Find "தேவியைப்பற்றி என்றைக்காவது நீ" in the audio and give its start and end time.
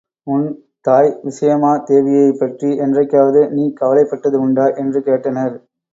1.83-3.65